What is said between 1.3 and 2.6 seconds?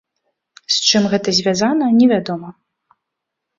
звязана невядома.